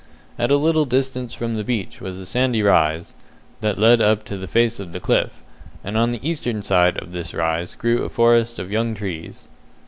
[0.39, 3.13] At a little distance from the beach was a sandy rise,
[3.59, 5.43] that led up to the face of the cliff,
[5.83, 9.47] and on the eastern side of this rise grew a forest of young trees.